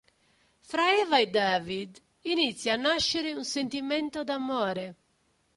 [0.61, 4.95] Fra Eva e David inizia a nascere un sentimento d'amore.